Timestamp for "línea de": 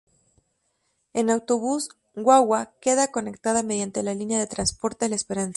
4.15-4.47